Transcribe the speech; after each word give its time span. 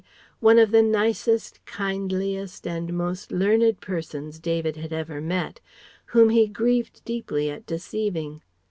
one 0.39 0.57
of 0.57 0.71
the 0.71 0.81
nicest, 0.81 1.63
kindliest 1.67 2.65
and 2.65 2.91
most 2.91 3.31
learned 3.31 3.79
persons 3.81 4.39
David 4.39 4.75
had 4.75 4.91
ever 4.91 5.21
met, 5.21 5.59
whom 6.05 6.29
he 6.31 6.47
grieved 6.47 7.05
deeply 7.05 7.51
at 7.51 7.67
deceiving. 7.67 8.41